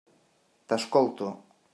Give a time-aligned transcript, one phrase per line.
[0.71, 1.29] T'escolto.